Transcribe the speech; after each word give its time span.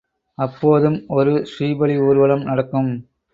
அப்போதும் 0.37 0.97
ஒரு 1.07 1.33
ஸ்ரீபலி 1.51 1.97
ஊர்வலம் 1.99 2.43
நடக்கும். 2.43 2.91